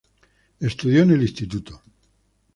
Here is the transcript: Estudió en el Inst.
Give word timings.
Estudió 0.59 1.03
en 1.03 1.11
el 1.11 1.21
Inst. 1.21 1.69